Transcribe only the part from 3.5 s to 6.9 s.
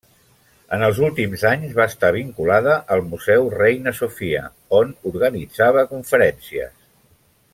Reina Sofia, on organitzava conferències.